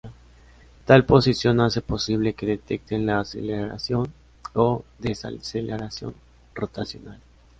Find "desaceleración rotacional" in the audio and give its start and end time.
4.97-7.21